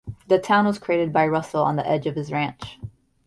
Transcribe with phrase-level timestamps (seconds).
[0.25, 2.79] The town was created by Russell on the edge of his ranch.